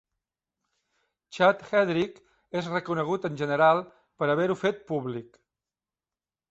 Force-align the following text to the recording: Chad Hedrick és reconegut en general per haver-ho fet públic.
Chad 1.37 1.61
Hedrick 1.67 2.17
és 2.63 2.71
reconegut 2.73 3.31
en 3.31 3.39
general 3.45 3.85
per 3.91 4.33
haver-ho 4.37 4.59
fet 4.67 4.85
públic. 4.93 5.41